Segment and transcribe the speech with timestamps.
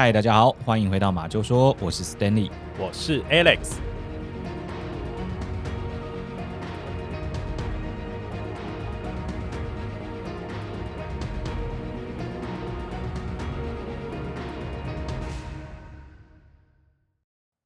[0.00, 3.78] 嗨，大家好，欢迎回到马就说，我是 Stanley，我是 Alex。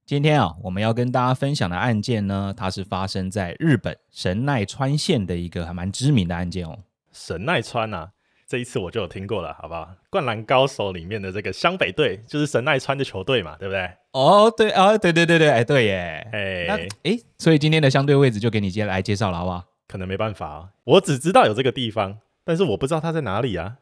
[0.07, 6.79] 今天啊，我们要跟大家分享的案件呢，它是发生在日本神奈川县的一个还蛮知名的案件哦。
[7.13, 8.13] 神奈川啊。
[8.53, 9.89] 这一次我就有听过了，好不好？
[10.11, 13.91] 灌篮高手里面的这个湘北队就是神奈川的球队嘛，对不对？
[14.13, 19.65] 哦，对啊，对对对对，哎，对耶，哎，那哎，所以今天的相对位置就给你接来介绍了，好不好？
[19.89, 23.79] 可能没办法啊，我只知道有这个地方，但是我不知道它在哪里啊。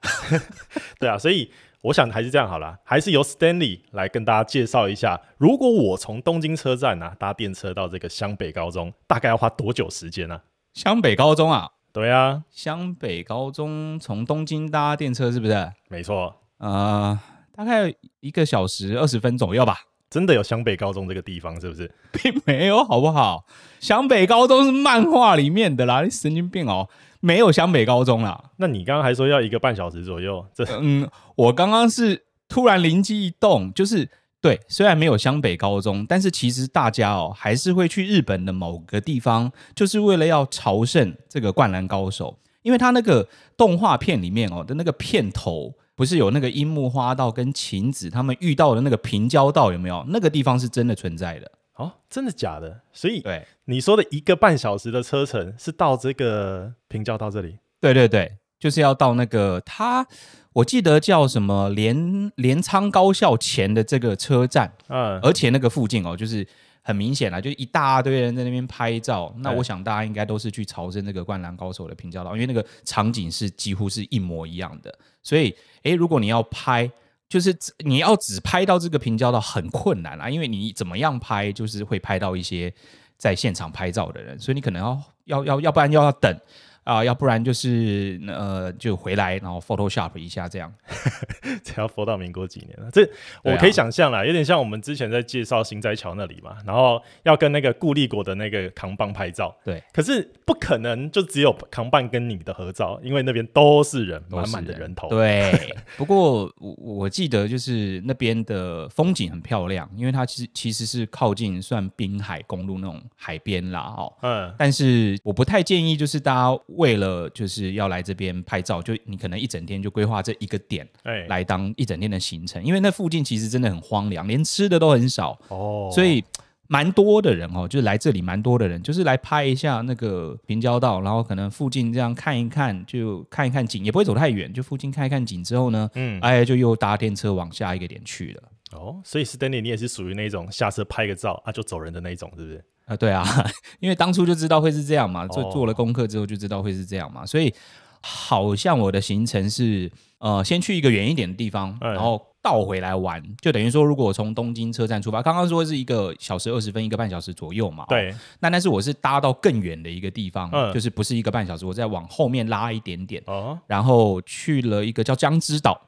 [1.01, 1.51] 对啊，所以
[1.83, 10.37] 我想还是这样好了，还是由 Stanley 来跟大家介绍一下，如果我从东京车站啊搭电车到这个湘北高中，大概要花多久时间呢？
[10.37, 10.43] 啊？
[10.75, 11.69] 湘北高中啊。
[11.93, 15.73] 对啊，湘北高中从东京搭电车是不是？
[15.89, 17.19] 没错，呃，
[17.53, 19.79] 大概一个小时二十分左右吧。
[20.09, 21.93] 真的有湘北高中这个地方是不是？
[22.13, 23.45] 并没有，好不好？
[23.81, 26.89] 湘北高中是漫画里面的啦，你神经病哦，
[27.21, 28.51] 没有湘北高中啦。
[28.57, 34.09] 那你刚刚还说要一个半小时左右，这嗯，我刚刚是突然灵机一动，就是。
[34.43, 50.03] 对，虽然没有湘北高中，但是其实大家哦还是会去日本的某个地方，就是为了要朝圣这个灌篮高手，因为他那个动画片里面哦的那个片头，不是有那个樱木花道跟晴子他们遇到的那个平交道有没有？
[50.09, 52.81] 那个地方是真的存在的哦，真的假的？
[52.95, 57.59] 所以对你说的一个半小时的车程是到这个平交道这里？
[57.79, 60.07] 对对对，就是要到那个他。
[60.53, 66.45] 我记得叫什么镰镰仓高校前的这个车站，嗯，而且那个附近哦，就是
[66.83, 69.33] 很明显啦，就一大堆人在那边拍照。
[69.39, 74.93] 那我想大家应该都是去朝圣这个灌篮高手的平交道，因为那个场景是几乎是一模一样的。
[75.23, 75.55] 所以，
[75.85, 76.91] 诶，如果你要拍，
[77.29, 82.75] 就是你要只拍到这个平交道很困难啊，因为你怎么样拍，就是会拍到一些
[83.17, 86.37] 在现场拍照的人，所以你可能要要要，要不然又要等。
[86.85, 90.73] 啊、呃，要不然就是呃，就回来，然后 Photoshop 一下这样，
[91.63, 92.91] 这要 Photoshop 到民国几年了？
[92.91, 93.09] 这
[93.45, 105.09] 我可以想象啦，有点像我们之前在介绍新斋桥那里嘛，然后要跟那个固力国的那个扛棒拍照，对，可是不可能就只有扛棒跟你的合照，因为那边都是人，满满的人头。
[105.09, 105.53] 对，
[105.99, 116.59] 不过我我记得就是那边的风景很漂亮，因为它其实其实是靠近算滨海公路那种海边啦，哦，嗯，但是我不太建议就是大家。
[116.81, 122.65] 为了就是要来这边拍照，就你可能一整天就规划这一个点，哎，来当一整天的行程。
[122.65, 126.25] 因为那附近其实真的很荒凉，连吃的都很少哦，所以
[126.69, 138.43] 蛮多的人哦，就是来这里蛮多的人，就是来拍一下那个平交道，然后可能附近这样看一看，就看一看景，也不会走太远，就附近看一看景之后呢，嗯，哎，就又搭电车往下一个点去了。
[138.73, 142.65] 哦，所以 Stanley，你也是属于那种下车拍个照啊就走人的那种，是不是？
[142.87, 143.25] 啊，对啊，
[143.81, 147.53] 因为当初就知道会是这样嘛，做做了功课之后就知道会是这样嘛，所以
[148.01, 163.23] 好像我的行程是呃，先去一个远一点的地方，然后倒回来玩，就等于说，如果我从东京车站出发，刚刚说是一个小时二十分，一个半小时左右嘛，对，那但是我是搭到更远的一个地方，就是不是一个半小时，我再往后面拉一点点，
[163.67, 165.81] 然后去了一个叫江之岛，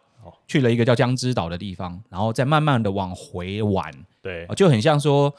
[0.46, 5.34] 去了一个叫江之岛的地方，然后再慢慢的往回玩，对，就很像说。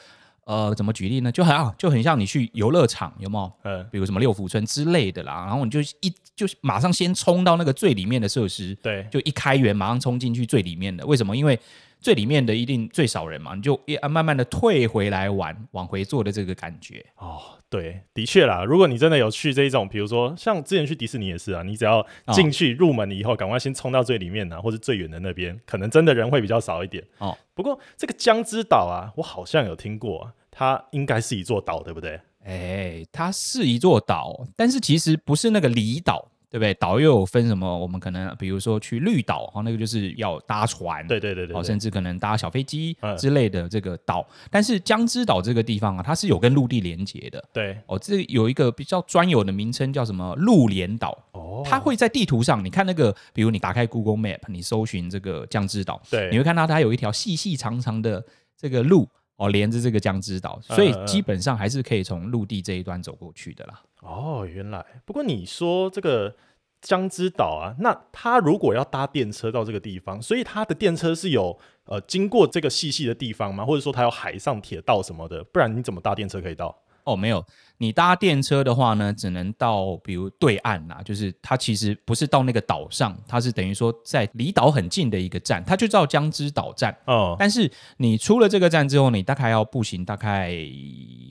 [0.45, 1.31] 呃，怎么举例呢？
[1.31, 3.49] 就很像，就很像你去游乐场，有没有？
[3.63, 11.05] 嗯，比如什么六福村之类的啦，然后你就一就马上先冲到那个最里面的设施，对，就一开园马上冲进去最里面的。
[11.05, 11.33] 为什么？
[11.33, 11.57] 因为
[12.03, 17.03] 最里面的一定最少人嘛，你就一慢慢的退回来玩，往回坐的这个感觉。
[17.15, 18.65] 哦，对，的确啦。
[18.65, 27.01] 如果你真的有去这一种，比如说像之前去迪士尼也是啊，你只要进去入门以后，赶快先冲到最里面啊，或者最远的那边，可能真的人会比较少一点。
[27.19, 32.19] 哦，不过这个江之岛啊，我好像有听过啊，它应该是一座岛，对不对？
[32.45, 36.32] 哎，它是一座岛，但是其实不是那个离岛。
[36.53, 36.71] 对不对？
[36.75, 37.79] 岛又有分什么？
[37.79, 44.23] 我们可能比如说去绿岛，哈，那个就是要搭船，对对对对，甚至可能搭小飞机之类的这个岛。
[44.29, 47.43] 嗯、但是江之岛这个地方啊，它是有跟陆地连接的。
[47.51, 51.17] 对，哦，这有一个比较专有的名称叫什么陆连岛。
[51.31, 58.23] 哦，它会在地图上，你看那个，比如你打开 Google Map，你搜寻这个江之岛，对，你会看到它有一条细细长长的
[58.55, 59.09] 这个路
[59.43, 63.81] 哦，连着这个江之岛，所以基本上还是可以从陆地这一端走过去的啦。
[63.99, 64.85] 哦，原来。
[65.03, 66.33] 不过你说这个
[66.81, 73.65] 江之岛啊，那它如果要搭电车到这个地方，所以它的电车是有呃经过这个细细的地方吗？
[73.65, 75.43] 或者说它有海上铁道什么的？
[75.43, 76.73] 不然你怎么搭电车可以到？
[77.03, 77.43] 哦，没有。
[77.83, 86.95] 你搭电车的话呢，只能到比如对岸啦，就是它其实不是到那个岛上，它是等于说在离岛很近的一个站，它就叫江之岛站。
[87.03, 90.55] 哦，但是你出了这个站之后，你大概要步行大概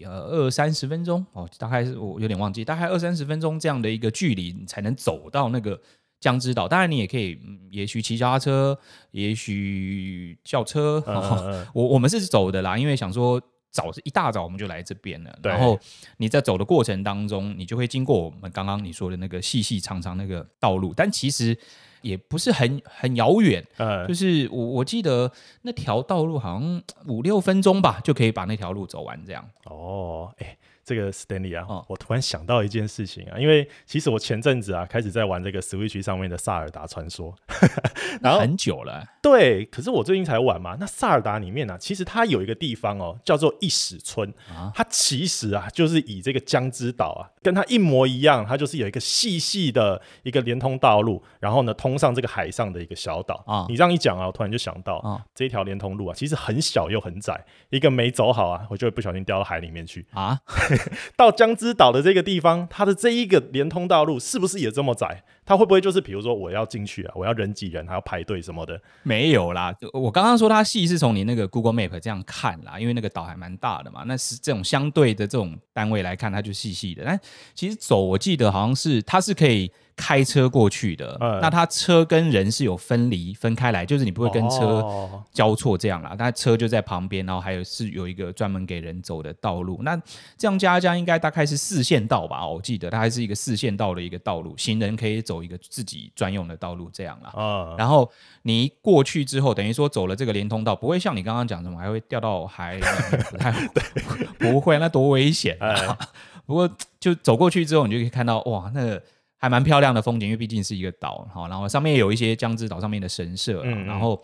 [0.05, 5.81] 呃二三十分钟哦，大概是我有点忘记，大概二三十分钟这样的一个距离，你才能走到那个
[6.21, 6.69] 江之岛。
[6.69, 7.39] 当然你也可以，
[7.71, 8.79] 也许骑脚踏车，
[9.13, 11.03] 也许轿车。
[11.73, 13.41] 我我们是走的啦，因为想说。
[13.73, 15.77] 早是一大早我们就来这边了，然后
[16.19, 21.57] 你在走的过程当中，你就会经过我们刚刚你说的那个细细长长那个道路，但其实
[22.03, 25.33] 也不是很很遥远，呃，就是我我记得
[25.63, 29.45] 那条道路好像五六分钟吧，就可以把那条路走完这样。
[29.65, 30.57] 哦，哎。
[30.85, 37.35] 这个 Stanley 啊，哦、我突然想到一件事情啊，因为其实我前阵子啊开始在玩这个 Switch 上面的《萨尔达传说》，
[38.21, 40.77] 然后很久了，对，可是我最近才玩嘛。
[40.81, 53.43] 那萨尔达里面呢、啊，其实它有一个地方哦，叫做一史村，啊、它其实啊就是以这个江之岛啊，跟它一模一样，它就是有一个细细的一个连通道路，然后呢通上这个海上的一个小岛。
[53.47, 53.67] 啊。
[53.69, 60.05] 你这样一讲啊，我突然就想到，啊、这一条连通路啊，其实很小又很窄，一个没走好啊，我就会不小心掉到海里面去。
[60.13, 60.39] 啊。
[61.17, 65.23] 到江之岛的这个地方，它的这一个连通道路是不是也这么窄？
[65.45, 68.81] 它会不会就是比如说我要进去啊，我要人挤人，还要排队什么的？
[69.03, 74.05] 没有啦，我刚刚说它细是从你那个 Google Map 这样看啦，因为那个岛还蛮大的嘛。
[74.07, 77.03] 那是这种相对的这种单位来看，它就细细的。
[77.05, 77.19] 但
[77.55, 79.71] 其实走，我记得好像是它是可以。
[79.95, 84.85] 开车过去的，嗯、那他车跟人是有分离分开来，就是你不会跟车
[85.33, 86.17] 交错这样啦。
[86.19, 89.81] 那、哦、车就在旁边，然后还有是有一个专门给人走的道路。
[89.83, 89.95] 那
[90.37, 92.47] 这样加一加，应该大概是四线道吧？
[92.47, 97.33] 我记得它还是一个四线道的一个道路，行人可以走一个自己专用的道路这样啦。
[97.37, 98.11] 嗯、然后
[98.43, 102.85] 你过去之后，等于说走了这个连通道，不会像你刚刚讲什么还会掉到海里，
[103.31, 103.53] 不太
[104.39, 105.69] 不会，那多危险啊！
[105.69, 105.99] 哎、
[106.47, 106.69] 不过
[106.99, 109.03] 就走过去之后，你就可以看到哇，那个。
[109.43, 114.15] 还蛮漂亮的风景，因为毕竟是一个岛，好，然后上面有一些江之岛上面的神社，嗯嗯然后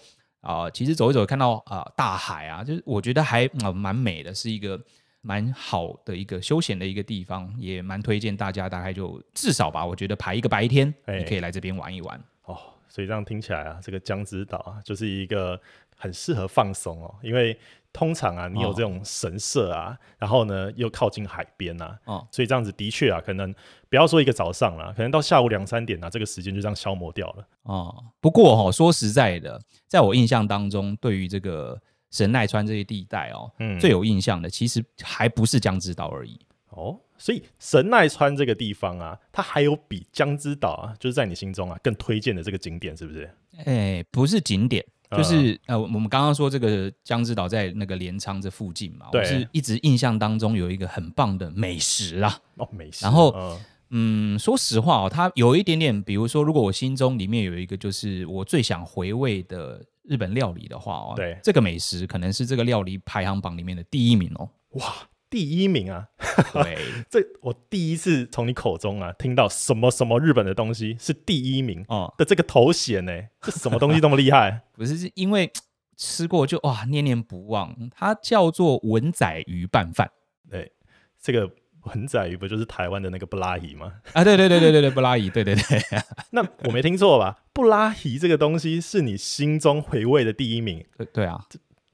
[0.41, 4.81] 啊、呃，其实走一走看到啊、呃、大海啊，就是我觉得还啊蛮、呃、美的，是一个
[5.21, 12.57] 蛮好的一个休闲的一个地方，也蛮推荐大家，大概就至少吧，我觉得排一个白天，你可以来这边玩一玩、欸、哦。
[12.89, 15.61] 所以这样听起来啊，这个江之岛啊，就是一个
[15.97, 17.59] 很适合放松哦，因为。
[17.99, 23.53] 通常啊，你有这种神社啊，哦、然后呢又靠近海边啊，哦、所以这样子的确啊，可能
[23.89, 27.49] 不要说一个早上了，可能到下午两三点啊，这个时间就这样消磨掉了。
[27.65, 31.77] 哦，不过哈、哦，说实在的，在我印象当中，对于这个
[32.13, 36.39] 神奈川这些地带哦，嗯，最有印象的其实还不是江之岛而已。
[36.69, 43.29] 哦，所以神奈川这个地方啊，它还有比江之岛啊，就是在你心中啊更推荐的这个景点，是不是？
[43.65, 44.87] 哎，不是景点。
[45.17, 52.39] 就是呃，我们刚刚说这个江之岛在那个镰仓这附近嘛，我是一直印象当中有一个很棒的美食啊。
[52.57, 53.05] 哦，美食。
[53.05, 53.61] 然后，嗯，
[53.91, 64.49] 嗯，说实话哦，它有一点点，比如说，如果我心中里面有一个就是我最想回味的日本料理的话哦，对，这个美食可能是这个料理排行榜里面的第一名哦。
[64.73, 64.95] 哇！
[65.31, 66.07] 第一名啊！
[66.53, 66.79] 对，
[67.11, 73.13] 这我第一次从你口中啊听到什么什么日本的东西是第一名哦的这个头衔呢？
[73.43, 74.63] 这什么东西这么厉害？
[74.75, 75.51] 不是，是因为
[75.97, 77.75] 吃过就哇念念不忘。
[77.91, 80.11] 它叫做文仔鱼拌饭。
[80.49, 80.73] 对，
[81.21, 81.51] 这个
[81.83, 83.95] 文仔鱼不就是台湾的那个布拉鱼吗？
[84.13, 85.83] 啊，对对对对对对，布拉鱼，对对对。
[86.31, 87.39] 那我没听错吧？
[87.53, 90.87] 布拉鱼这个东西是你心中回味的第一名？
[90.97, 91.45] 对对啊。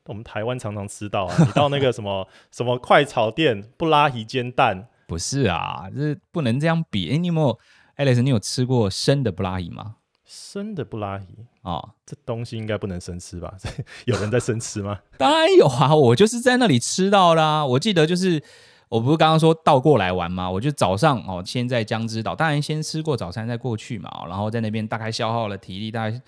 [0.07, 7.11] 我们台湾常常吃到啊，你到那个什么什么快炒店，布拉提煎蛋，不是啊，这不能这样比。
[7.11, 7.59] 哎，你有没有
[7.97, 9.97] ，Alex，你有吃过生的布拉提吗？
[10.27, 11.27] 生的布拉提
[11.63, 13.55] 啊，这东西应该不能生吃吧？
[14.05, 14.99] 有人在生吃吗？
[15.17, 17.65] 当然有啊，我就是在那里吃到啦。
[17.65, 18.43] 我记得就是，
[18.91, 20.51] 我不是刚刚说倒过来玩吗？
[20.51, 26.21] 我就早上哦，先在江之岛，当然先吃过早餐再过去嘛，然后在那边大概消耗了体力，大概。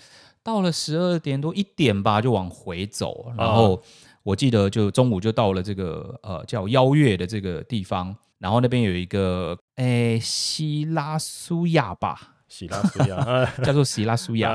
[0.46, 3.32] 到了十二点多一点吧，就往回走。
[3.36, 3.82] 然后
[4.22, 14.48] 我记得就中午就到了这个呃叫邀月的这个地方，然后那边有一个诶希拉苏亚吧，西拉苏亚 叫做西拉苏亚。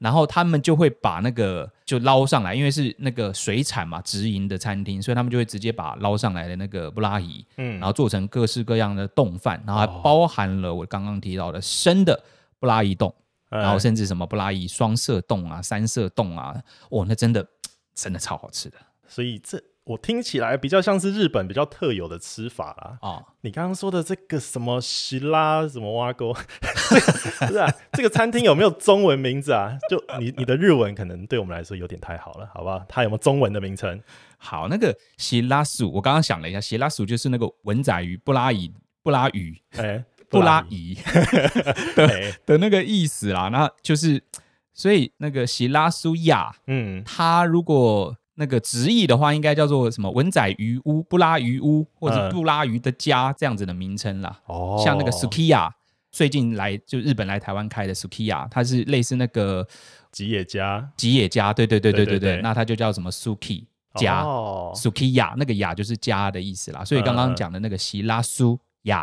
[0.00, 12.20] 然后他们就会把那个就捞上来，因为是那个水产嘛，直营的餐厅，所以他们就会直接把捞上来的那个布拉吉，嗯，然后做成各式各样的冻饭，然后还包含了我刚刚提到的生的
[12.58, 13.12] 布拉吉丼。
[13.58, 16.54] 然后甚至什么布拉伊双色冻啊、三色冻啊，
[16.90, 17.46] 哇，那真的
[17.94, 18.76] 真的超好吃的。
[19.08, 22.98] 所以这我听起来比较像是日本比较特有的吃法啦。
[23.02, 27.72] 哦，你刚刚说的这个什么希拉什么挖沟，不是啊？
[27.92, 29.78] 这个餐厅有没有中文名字啊？
[29.88, 32.84] 就你你的日文可能对我们来说有点太好了，好不好？
[32.88, 34.00] 它有没有中文的名称？
[34.38, 38.68] 好，那个希拉苏，我刚刚想了一下，希拉苏就是那个文仔鱼布拉伊
[39.04, 40.96] 布拉鱼，哎、欸，布拉鱼
[41.94, 43.48] 对的那个意思啦。
[43.48, 44.22] 那就是
[44.72, 48.16] 所以那个希拉苏亚，嗯，他如果。
[48.38, 54.42] 那个直译的话，应该叫做什么文仔鱼屋、布拉鱼屋，或者布拉鱼的家这样子的名称啦。
[54.44, 55.70] 哦，像那个 Sukiya，
[56.12, 59.66] 最近来就日本来台湾开的 Sukiya，它是类似那个
[60.12, 63.64] 吉野家，吉野家，对对对对对对，那它就叫什么 Suki
[63.94, 66.84] 家、哦、Sukiya，那个雅就是家的意思啦。
[66.84, 69.02] 所以刚刚讲的那个希拉苏雅，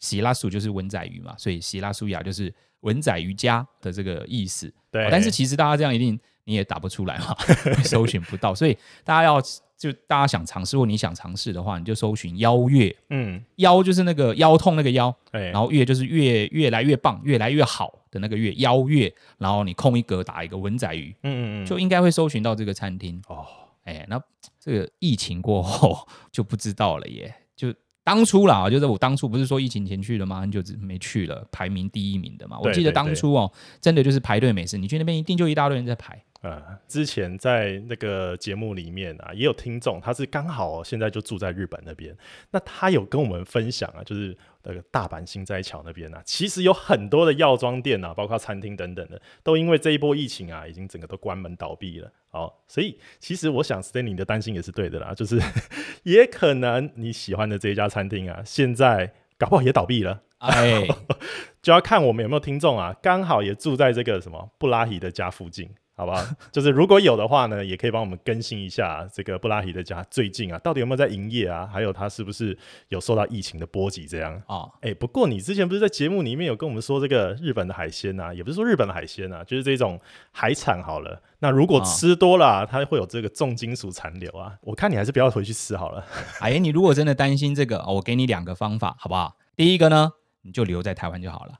[0.00, 4.72] 希拉苏就是文仔鱼嘛，所以喜拉苏雅就是文仔鱼家的这个意思。
[4.90, 6.18] 对，但是其实大家这样一定。
[6.44, 7.36] 你也打不出来嘛，
[7.84, 9.40] 搜寻不到，所以大家要
[9.76, 23.22] 就大家想尝试或你想尝试的话，你就搜寻邀月，嗯，邀就是那个腰痛那个腰，然后月就是越越来越棒、越来越好的那个月，邀月，然后你空一格打一个文仔鱼，嗯嗯嗯，就应该会搜寻到这个餐厅。
[23.28, 23.46] 哦，
[23.84, 24.20] 哎，那
[24.58, 27.72] 这个疫情过后就不知道了耶，就。
[28.02, 30.44] 当初啦，就是我当初不是说疫情前去的吗？
[30.44, 32.58] 你就没去了，排名第一名的嘛。
[32.58, 36.20] 我记得当初哦、喔，真的就是排队美食，你去那边一定就一大堆人在排。
[36.42, 42.16] 呃，之前在那个节目里面啊，也有听众，他是刚好现在就住在日本那边，
[42.50, 52.12] 那他有跟我们分享啊，就是那个大阪新斋桥那边啊，其实有很多的药妆店啊，包括餐厅等等的，都因为这一波疫情啊，已经整个都关门倒闭了。
[52.28, 55.40] 好，所以其实我想，Stanley 的担心也是对的啦，就是
[56.04, 60.22] 也可能你喜欢的这一家餐厅啊，现在搞不好也倒闭了。
[60.38, 60.86] 哎，
[61.60, 65.68] 就要看我们有没有听众啊，刚好也住在这个什么布拉希的家附近。
[66.00, 71.68] 好吧， 就是如果有的话呢，也可以帮我们更新一下这个布拉希的家最近啊，到底有没有在营业啊？
[71.70, 72.56] 还有他是不是
[72.88, 74.06] 有受到疫情的波及？
[74.06, 74.40] 这样啊？
[74.46, 80.00] 哎、哦欸，不过你之前不是在节目里面有跟我们说这个日本的海鲜啊，也不是说日本的海鲜啊，就是这种
[80.32, 81.20] 海产好了。
[81.40, 84.54] 那如果吃多了、啊，它会有这个重金属残留啊。
[84.62, 86.02] 我看你还是不要回去吃好了。
[86.40, 89.36] 哎，你如果真的担心这个，我给你两个方法，好不好？
[89.54, 91.52] 第一个呢，你就留在台湾就好了。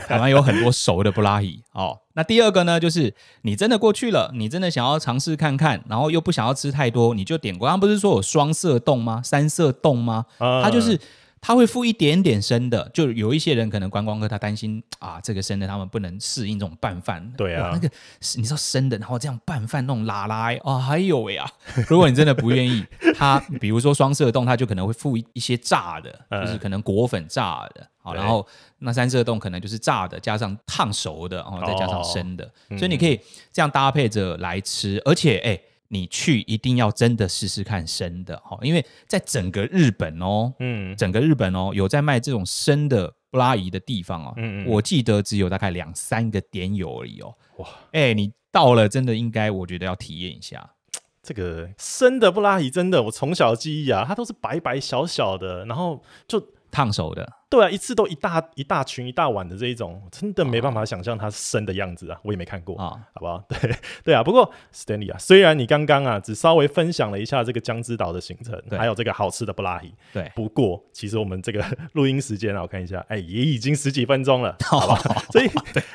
[0.00, 1.98] 台湾有很多熟的布拉伊哦。
[2.14, 7.66] 那第二个呢，就是你真的过去了，你真的想要尝试看看，然后又不想要吃太多，你就点过。
[7.66, 9.20] 刚刚不是说有双色冻吗？
[9.24, 10.26] 三色冻吗？
[10.38, 10.98] 它就是。
[11.42, 17.32] 它会附一点点生的，就有一些人可能观光客他担心啊，这个生的他们不能适应这种拌饭。
[17.34, 17.90] 对啊，那个
[18.36, 21.50] 你知道生的，然后这样拌饭那种拉拉啊，还有哎呀，
[21.88, 22.84] 如果你真的不愿意，
[23.16, 28.46] 他比如说双色冻，他就可能会附一些炸的，就是可能果粉炸的，好，然后
[28.78, 33.20] 那三色冻可能就是炸的加上烫熟的，然后再加上生的，所以你可以
[33.52, 35.60] 这样搭配着来吃，而且哎。
[35.92, 50.74] 你去一定要真的试试看生的哈，因为在整个日本哦，嗯，整个日本哦，有在卖这种生的布拉伊的地方哦，嗯嗯，我记得只有大概两三个点有而已哦，哇，哎、欸，你到了真的应该，我觉得要体验一下
[51.24, 57.28] 这个生的布拉伊，真的，我从小的记忆啊，它都是白白小小的，然后就烫手的。
[57.50, 62.16] 对啊，一次都一大一大群一大碗的这一种，真的没办法想象它生的样子啊！
[62.22, 63.42] 我也没看过啊，好不好？
[63.50, 63.74] 对
[64.04, 71.60] 对啊，不过 Stanley 啊，虽然你刚刚啊只稍微分享了一下这个江之岛的行程，还有这个好吃的布拉希，对，不过其实我们这个
[71.94, 75.20] 录音时间啊，我看一下，哎，也已经十几分钟了，好不好？
[75.32, 75.50] 所以，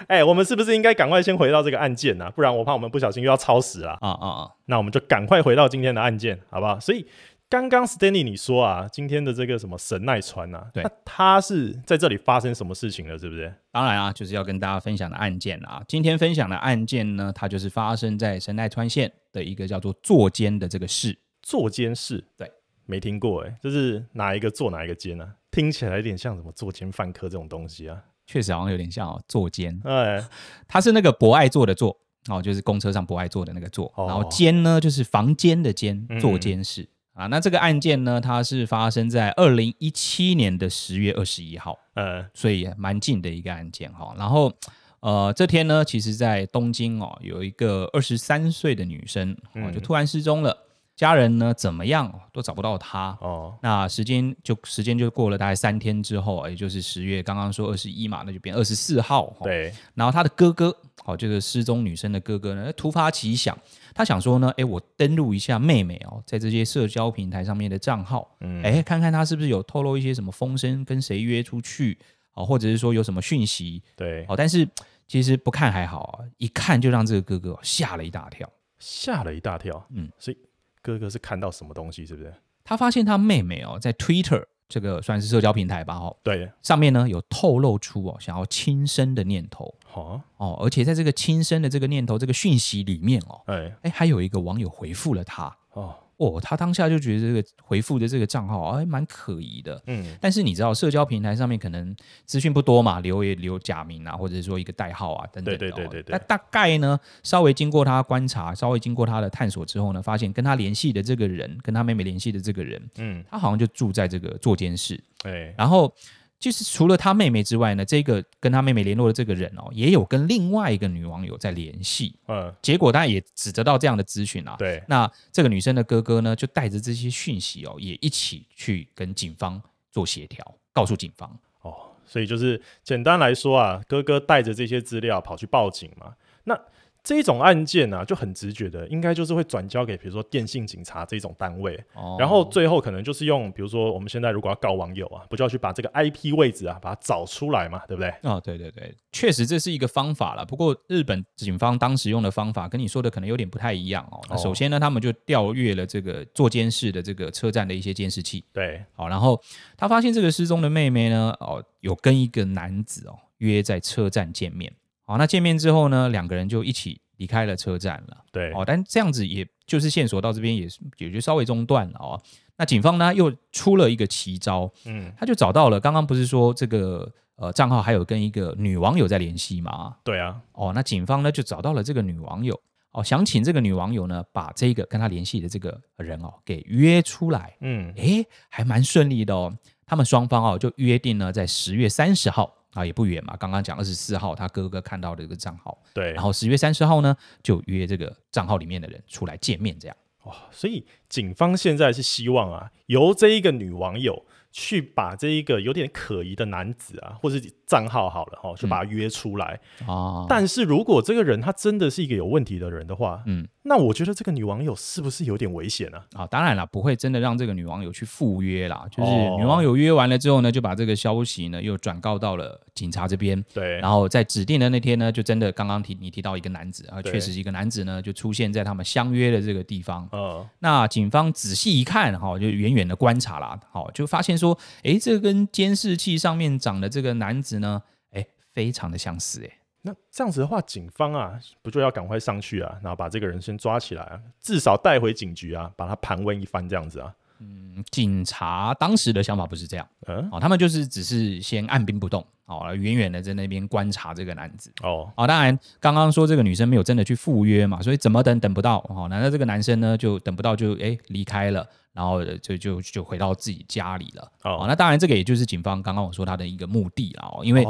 [0.07, 2.29] 哎，我们是不是应该赶快先回到这个案件啊？
[2.31, 4.51] 不然我怕我们不小心又要超时了啊啊啊！
[4.65, 6.77] 那我们就赶快回到今天的案件，好不好？
[6.81, 7.07] 所以。
[7.47, 13.53] 刚刚 Stanley 你说啊，今天的这个什么神奈川啊，对，那他是在这里发生什么事情了，是不是？
[13.71, 15.83] 当然啊，就是要跟大家分享的案件啊。
[15.87, 21.17] 今天分享的案件呢，它就是发生在神奈川县的一个叫做坐间的这个市。
[21.43, 22.51] 坐间市，对，
[22.87, 25.35] 没听过哎，这是哪一个坐哪一个间呢、啊？
[25.51, 28.01] 听起来有点像什么坐间犯科这种东西啊。
[28.25, 29.79] 确实好像有点像哦，坐间。
[29.83, 30.19] 哎，
[30.67, 31.95] 它是那个博爱坐的坐
[32.27, 36.81] 哦，就是公车上博爱坐的那个座，哦、然后间呢就是房间的间，坐间室。
[36.81, 44.13] 嗯啊，那这个案件呢，它是发生在二零一七年的十月二十一号，呃，所以蛮近的一个案件哈。
[44.17, 44.51] 然后，
[44.99, 50.59] 呃，这天呢，其实在东京哦，有一个二十三岁的女生哦，就突然失踪了，嗯、
[50.97, 53.57] 家人呢怎么样都找不到她哦。
[53.63, 59.33] 那时间就时间就过了大概三天之后，也就是十月刚刚说二十一嘛，那就变二十四号。
[59.41, 63.57] 对，然后她的哥哥，哦，这个失踪女生的哥哥呢，突发奇想。
[63.95, 71.97] 他想说呢，诶，我登录一下妹妹哦，在这些社交平台上面的账号，嗯，诶，看看她是不是有透露一些什么风声，跟谁约出去
[72.33, 74.67] 啊，或者是说有什么讯息，对，哦，但是
[75.07, 78.47] 其实不看还好啊，一看就让这个哥哥吓了一大跳，
[78.79, 80.37] 吓了一大跳，嗯，所以
[80.81, 82.33] 哥哥是看到什么东西，是不是？
[82.65, 93.75] 他发现他妹妹哦，在 Twitter 这个算是社交平台吧，哦，对，上面呢有透露出哦想要轻生的念头，哦，哦，而且在这个轻生的这个念头这个讯息里面哦，哎。
[93.83, 95.95] 哎，还有一个网友回复了他，哦。
[96.17, 99.81] 哦，他当下就觉得这个回复的这个账号还蛮可疑的。
[99.87, 101.95] 嗯，但是你知道，社交平台上面可能
[102.25, 105.57] 资讯不多嘛，留也留假名啊，或者说一个代号啊等等。
[105.57, 106.13] 对对对对对。
[106.13, 114.99] 那大概呢，稍微经过他观察，稍微经过他的探索之后呢，发现跟他联系的这个人，跟他妹妹联系的这个人，嗯，他好像就住在这个坐监室。
[115.21, 115.93] 对，然后。
[116.37, 122.15] 就是除了他妹妹之外呢，这个跟他妹妹联络的这个人哦，也有跟另外一个女网友在联系。
[122.27, 124.55] 嗯，结果当然也只得到这样的资讯啊。
[124.57, 129.61] 对，那这个女生的哥哥呢，就带着这些讯息哦，也一起去跟警方
[129.91, 131.29] 做协调，告诉警方。
[131.61, 131.73] 哦，
[132.05, 136.13] 所以就是简单来说啊，哥哥带着这些资料跑去报警嘛。
[136.43, 136.59] 那
[137.05, 148.11] 这种案件呢、啊，就很直觉的，应该就是会转交给比如说电信警察这种单位，哦、然后最后可能就是用，比如说我们现在如果要告网友啊，不就要去把这个 IP 位置啊，把它找出来嘛，对不对？
[148.23, 150.43] 哦，对对对，确实这是一个方法了。
[150.43, 154.19] 不过日本警方当时用的方法跟你说的可能有点不太一样哦。
[154.27, 159.39] 那首先呢，他们就调阅了这个做监视的这个车站的一些监视器，对，好，然后
[159.77, 164.73] 他发现这个失踪的妹妹呢，哦，有跟一个男子哦约在车站见面，
[165.05, 166.99] 好，那见面之后呢，两个人就一起。
[167.17, 172.21] 离开了车站了，对，哦，但这样子也就是线索到这边也是也就稍微中断了哦。
[172.57, 179.95] 那警方呢又出了一个奇招，嗯，他就找到了刚刚不是说这个呃账号还有跟一个女网友在联系吗？
[180.03, 182.59] 对啊，哦，那警方呢就找到了这个女网友，
[182.91, 192.53] 哦，想请这个女网友呢把这个跟他联系的这个人哦给约出来，嗯，诶，还蛮顺利的哦，他们双方哦就约定了在十月三十号。
[192.75, 193.35] 啊，也不远嘛。
[193.37, 196.11] 刚刚讲二十四号，他哥哥看到的这个账号，对。
[196.11, 199.97] 然后十月三十号呢，就约这个账号里面的人出来见面，这样。
[200.25, 204.27] 哇，所以警方现在是希望啊，由这一个女网友。
[204.57, 209.59] 去把这一个有点可疑的男子啊，或是账号好了哈，就把他约出来。
[209.87, 215.97] 哦、嗯，但是如果这个人他真的是一个有问题的人的话，嗯，那我觉得这个女网友是不是有点危险呢？
[216.13, 218.85] 啊、哦，当然了，不会真的让这个女网友去赴约啦。
[218.89, 223.43] 就是女网友约完了之后呢，就把这个消息呢又转告到了警察这边。
[223.53, 230.07] 对，然后在指定的那天呢，就真的刚刚提你提到一个男子啊，确实一个男子呢就出现在他们相约的这个地方。
[230.13, 234.45] 嗯，那警方仔细一看哈，就远远的观察啦，好，就发现说。
[234.45, 247.13] 说，哎，这跟监视器上面长的这个男子呢，哎，非常的相似，哎，那这样子的话，警方啊，不就要赶快上去啊，然后把这个人先抓起来啊，至少带回警局啊，把他盘问一番，这样子啊。
[247.39, 261.67] 嗯，警察当时的想法不是这样，嗯，哦，他们就是只是先按兵不动，哦，远远的在那边观察这个男子，哦，哦，当然，刚刚说这个女生没有真的去赴约嘛，所以怎么等等不到，哦，难道这个男生呢就等不到就哎离开了？
[261.95, 264.31] 然后就就就回到自己家里了。
[264.43, 267.29] 哦，那当然，这个也就是警方刚刚我说他的一个目的啊。
[267.31, 267.63] 哦，因为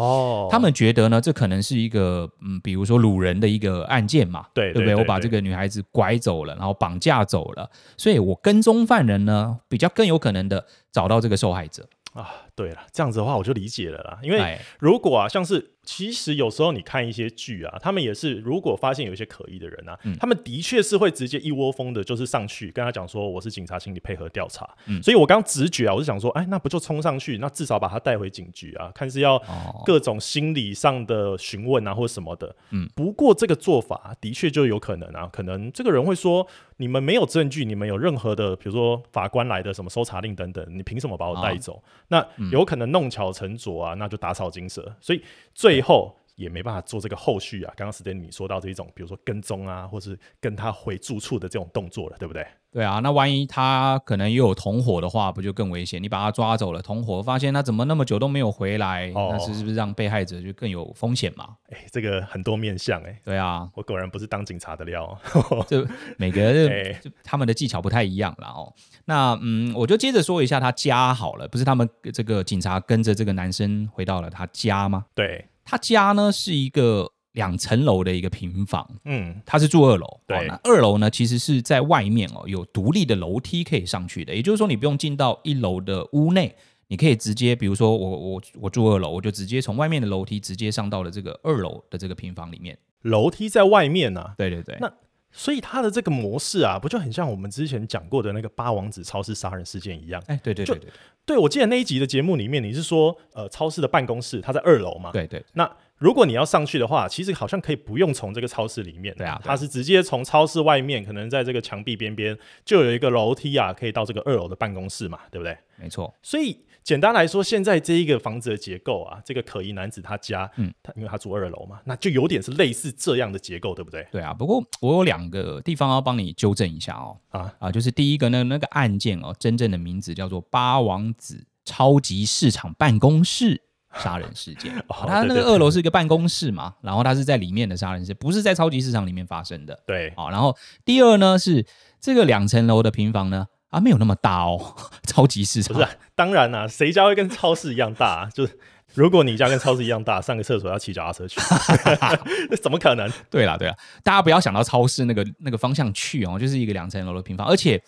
[0.50, 4.96] 他们觉得呢，这可能是一个嗯，比如说掳人的一个案件嘛，对对不对？
[4.96, 12.28] 我把这个女孩子拐走了，然后绑架走了，所以我跟踪犯人呢，比较更有可能的找到这个受害者啊。
[12.56, 14.20] 对了，这样子的话我就理解了啦。
[14.22, 15.72] 因为如果啊，像是。
[15.88, 24.68] 其实有时候你看一些剧啊，他们也是，如果发现有一些可疑的人啊，嗯、他们的确是会直接一窝蜂的，就是上去跟他讲说，我是警察，请你配合调查。
[24.88, 29.40] 嗯、所以我刚直觉啊，我就想说，哎，那不就冲上去，那至少把他带回警局啊，看是要
[29.86, 32.56] 各种心理上的询问啊，或什么的。
[32.72, 41.74] 嗯，不过这个做法的确就有可能啊，可能这个人会说，你们没有证据，你们有任何的，比如说法官来的什么搜查令等等，你凭什么把我带走？
[41.74, 44.96] 哦、那有可能弄巧成拙啊，那就打草惊蛇。
[45.00, 45.22] 所以
[45.54, 47.74] 最后也没办法做这个后续啊。
[47.76, 52.46] 刚刚 Stanley 说到这一种，比如说跟踪啊，或是跟他回住处的这种动作了，对不对？
[52.72, 56.04] 对啊，那万一他可能又有同伙的话，不就更危险？
[56.04, 61.56] 你把他抓走了，同伙发现他怎么那么久都没有回来，哦、那是是不是让被害者就更有风险嘛？
[61.70, 63.18] 哎，这个很多面向哎。
[63.24, 65.18] 对啊，我果然不是当警察的料。
[65.70, 68.74] 就每个人 就他们的技巧不太一样了哦。
[69.06, 75.06] 那嗯，我就接着说一下他家好了，不是他们这个警察跟着这个男生回到了他家吗？
[75.16, 75.46] 对。
[75.66, 86.56] 他家呢是一个两层楼的一个平房，嗯，他是住二楼，对，哦，那二楼呢其实是在外面哦，有独立的楼梯可以上去的，也就是说你不用进到一楼的屋内，
[86.88, 94.94] 你可以直接，比如说我我我住二楼，我就直接从外面的楼梯直接上到了这个二楼的这个平房里面，楼梯在外面呢，啊，对对对，那。
[95.38, 100.24] 所以他的这个模式啊，不就很像我们之前讲过的那个八王子超市杀人事件一样？
[100.28, 100.92] 哎，对对对对，对，
[101.26, 105.12] 对我记得那一集的节目里面，你是说，呃，超市的办公室它在二楼嘛？
[105.12, 105.46] 对，对对。
[105.54, 115.58] 那如果你要上去的话，其实好像可以不用从这个超市里面，对啊，它是直接从超市外面，可能在这个墙壁边边就有一个楼梯啊，可以到这个二楼的办公室嘛，对不对？
[115.78, 116.14] 没错。
[116.22, 124.08] 所以简单来说，现在这一个房子的结构啊，这个可疑男子他家，嗯，他因为他住二楼嘛，那就有点是类似这样的结构，对不对？
[124.12, 124.32] 对啊。
[124.34, 133.64] 不过我有两个地方要帮你纠正一下哦，啊啊，就是第一个呢，那个案件哦，真正的名字叫做八王子超级市场办公室。
[133.98, 139.84] 杀人事件， 他那个二楼是一个办公室嘛，然后他是在里面的杀人事件，不是在超级市场里面发生的。
[139.88, 141.66] 对，好，然后第二呢是
[142.02, 144.76] 这个两层楼的平房呢啊没有那么大哦，
[145.08, 148.30] 超级市场不是、啊，当然啦、啊，谁家会跟超市一样大、啊？
[148.34, 148.58] 就是
[148.94, 151.40] 如果你家跟超市一样大，上个厕所要骑脚踏车去，
[152.50, 153.12] 那怎么可能？
[153.30, 157.82] 对啦对啦，大家不要想到超市那个那个方向去哦，就是一个两层楼的平方，而且。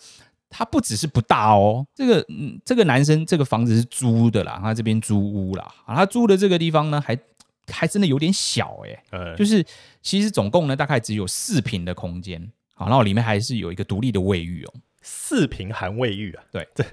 [0.50, 7.14] 它不只是不大哦，这个嗯，这个男生这个房子是租的啦，他这边租屋啦，啊，他租的这个地方呢，还
[7.70, 9.62] 还真的有点小哎、欸，嗯，就是
[10.00, 14.72] 其实总共呢大概只有四平的空间，好，然后里面还是有一个独立的卫浴哦，
[15.10, 16.84] 四平含卫浴啊，对，这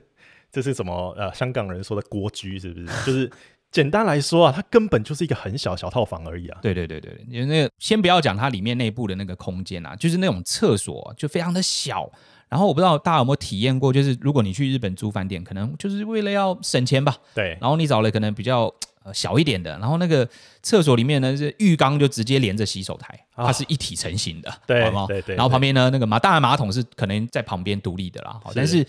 [0.51, 2.85] 这是什么呃香港人说的蜗居是不是？
[3.05, 3.29] 就是
[3.71, 12.09] 简单来说啊，它根本就是一个很小小套房而已啊，对对对对，因为那个先不要讲它里面内部的那个空间啊，就是那种厕所就非常的小。
[12.47, 17.17] 然后我不知道大家有没有体验过，就是如果你去日本租饭店，可能就是为了要省钱吧。
[17.33, 17.57] 对。
[17.59, 18.73] 然后你找了可能比较
[19.05, 20.27] 呃小一点的，然后那个
[20.61, 25.07] 厕所里面呢是浴缸就直接连着洗手台，它是一体成型的，对，好不好？
[25.07, 25.37] 对对。
[25.37, 28.85] 然后旁边呢那个马当然马桶是可能在旁边独立的啦，好，但是。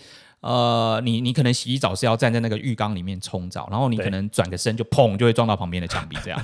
[0.47, 6.41] 呃，你你可能洗澡是要站在那个浴缸里面冲澡，然后你可能转个身就砰就会撞到旁边的墙壁，这样。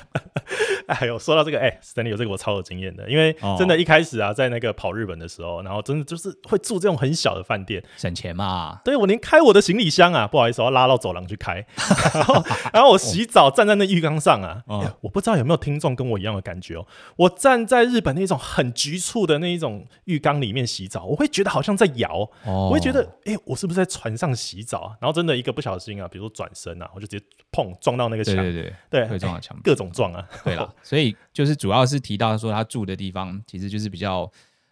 [0.88, 8.82] 哎呦，说到这个，哎、欸，真的有这个我超有经验的，因为真的一开始啊，在那个跑日本的时候，然后真的就是会住这种很小的饭店，省钱嘛。
[8.84, 11.66] 对，我连开我的行李箱啊，不好意思，我要拉到走廊去开，
[12.13, 14.82] 然后然后我洗澡站在那浴缸上啊，哦。
[14.82, 16.86] 欸、我不知道有没有听众跟我一样的感觉哦，
[17.16, 24.97] 我站在日本那种很局促的那一种浴缸里面洗澡，我会觉得好像在摇，哦、我会觉得，哎、欸，我是不是在船上洗澡啊？
[24.99, 30.27] 然后真的一个不小心啊，比如说转身啊，我就直接碰撞到那个墙，对对对，对，会撞到墙，各种撞啊。
[30.43, 34.29] 对了， 所以就是主要是提到说他住的地方，其实就是比较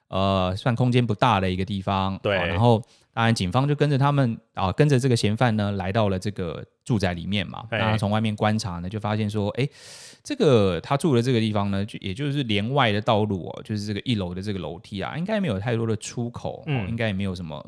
[0.08, 2.18] 呃算空间不大的一个地方。
[2.24, 2.82] 对，然后
[3.14, 7.66] 当然警方就跟着他们啊，跟着这个嫌犯呢，来到了这个住宅里面嘛。
[7.70, 9.68] 那他从外面观察呢，就发现说，哎，
[10.24, 17.64] 这个他住的这个地方呢，就也就是连外的道路哦，就是这个一楼的这个楼梯啊，应该没有太多的出口，嗯，应该也没有什么。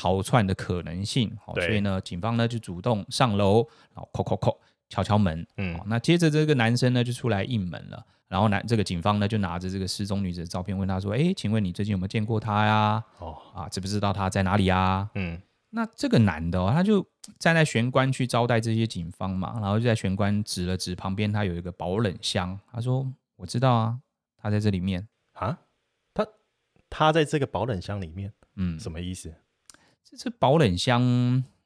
[0.00, 4.56] 逃窜的可能性，好，所以呢，警方呢就主动上楼，然后叩叩叩，
[4.88, 13.02] 敲敲门，嗯，那接着这个男生呢就出来应门了，然后男这个警方呢就拿着这个失踪女子的照片问他说，哎，请问你最近有没有见过她呀？
[13.18, 15.10] 哦，啊，知不知道她在哪里呀？
[15.16, 17.04] 嗯，那这个男的哦，他就
[17.40, 23.98] 站在玄关去招待这些警方嘛，然后就在玄关指了指旁边，他有一个保冷箱，他说我知道啊，
[24.40, 25.08] 他在这里面。
[25.32, 25.58] 啊，
[26.14, 26.26] 他
[26.88, 29.34] 他在这个保冷箱里面，嗯，什么意思？
[30.08, 31.02] 这这保冷箱，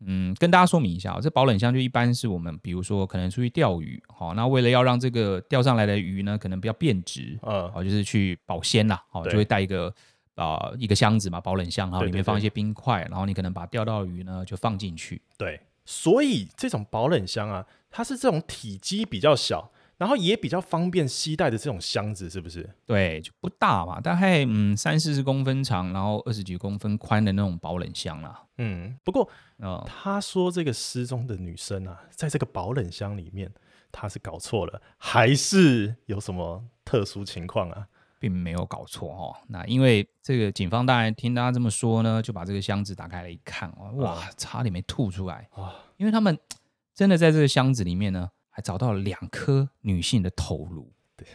[0.00, 9.86] 嗯，跟大家说明一下，这保冷箱就一般是我们，比如说可能出去钓鱼，好，那为了要让这个钓上来的鱼呢，可能比较变质，嗯，好，就是去保鲜啦，好，就会带一个
[10.34, 19.70] 啊、呃、一个箱子嘛，保冷箱，然后里面放一些冰块，然后你可能把钓到的鱼呢就放进去，对，所以这种保冷箱啊，它是这种体积比较小。
[19.98, 22.68] 然后也比较方便携带的这种箱子，是不是？
[22.84, 28.42] 对，就不大嘛，大概嗯三四十公分长，然后二十几公分宽的那种保冷箱啦。
[28.58, 29.28] 嗯，不过，
[29.58, 33.52] 呃，他说这个失踪的女生啊，在这个保冷箱里面，
[33.92, 37.86] 她是搞错了，还是有什么特殊情况啊？
[38.18, 39.36] 并没有搞错哦。
[39.48, 45.74] 那因为这个警方当然听他这么说呢，就把这个箱子打开来一看哦，哇，差点没吐出来啊！
[45.96, 46.38] 因为他们
[46.94, 48.30] 真的在这个箱子里面呢。
[48.54, 51.26] 还找到了两颗女性的头颅，对，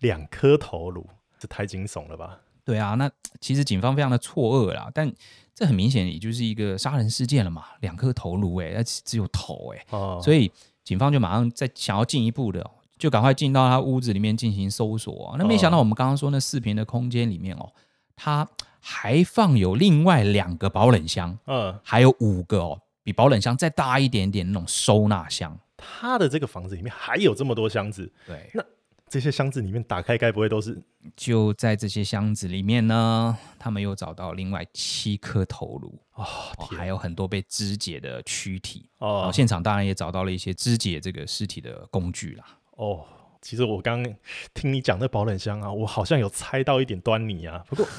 [0.00, 2.40] 两颗头颅，这太惊悚了吧？
[2.64, 5.10] 对啊，那其实警方非常的错愕啦，但
[5.54, 10.52] 这很明显也就是一个杀人事件了嘛，两颗头颅，哎，只有头，哎，哦，所以
[10.84, 12.68] 警方就马上在想要进一步的，
[12.98, 15.34] 就赶快进到他屋子里面进行搜索。
[15.38, 17.72] 那没想到我们刚刚说那四坪的空间里面哦，
[18.16, 18.46] 它
[18.80, 25.58] 还放有另外两个保冷箱，嗯，还有五个哦，比保冷箱再大一点点那种收纳箱。
[25.78, 28.62] 他的这个房子里面还有这么多箱子，对，那
[29.08, 30.76] 这些箱子里面打开，该不会都是？
[31.16, 36.26] 就在这些箱子里面呢，他们又找到另外七颗头颅哦，
[36.58, 39.30] 哦，还有很多被肢解的躯体哦。
[39.32, 42.44] 现场当然也找到了一些肢解这个尸体的工具啦。
[42.72, 43.06] 哦，
[43.40, 44.04] 其实我刚
[44.52, 47.64] 听你讲那保冷箱啊，我好像有猜到一点端倪啊。
[47.68, 47.86] 不过。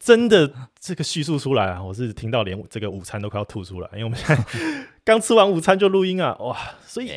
[0.00, 4.42] 真的这个叙述出来啊，我是听到连这个午餐都快要吐出来，因为我们现在
[5.04, 6.56] 刚吃完午餐就录音啊，哇！
[6.86, 7.10] 所以